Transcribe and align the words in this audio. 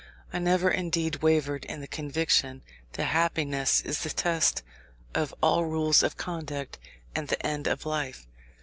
I 0.33 0.39
never, 0.39 0.71
indeed, 0.71 1.17
wavered 1.17 1.63
in 1.65 1.79
the 1.79 1.87
conviction 1.87 2.63
that 2.93 3.03
happiness 3.03 3.81
is 3.81 4.01
the 4.01 4.09
test 4.09 4.63
of 5.13 5.31
all 5.43 5.65
rules 5.65 6.01
of 6.01 6.17
conduct, 6.17 6.79
and 7.13 7.27
the 7.27 7.45
end 7.45 7.67
of 7.67 7.85
life. 7.85 8.25